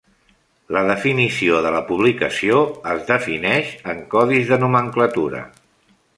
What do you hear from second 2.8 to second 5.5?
es defineix en codis de nomenclatura.